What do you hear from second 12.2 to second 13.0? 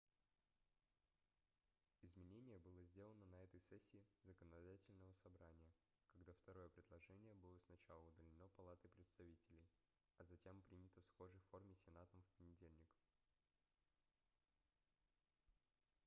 в понедельник